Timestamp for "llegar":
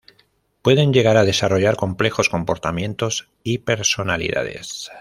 0.93-1.15